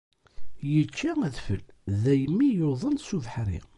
Yečča 0.73 1.11
adfel, 1.27 1.63
daymi 2.03 2.47
yuḍen 2.57 2.95
s 3.05 3.09
ubeḥri. 3.17 3.59